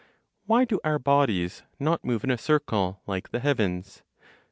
[0.47, 4.01] Why do our bodies not move in a circle, like the heavens?